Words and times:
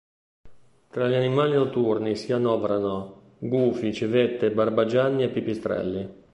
Tra 0.89 1.07
gli 1.07 1.13
animali 1.13 1.53
notturni 1.53 2.15
si 2.15 2.33
annoverano: 2.33 3.35
gufi, 3.37 3.93
civette, 3.93 4.49
barbagianni 4.49 5.21
e 5.21 5.29
pipistrelli. 5.29 6.13